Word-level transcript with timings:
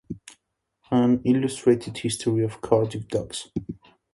An 0.89 1.21
Illustrated 1.25 1.99
History 1.99 2.43
of 2.43 2.59
Cardiff 2.59 3.07
Docks. 3.07 3.51